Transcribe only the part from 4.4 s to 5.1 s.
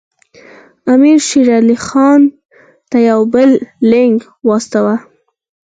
واستاوه.